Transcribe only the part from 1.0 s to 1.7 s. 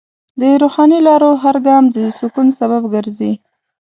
لارو هر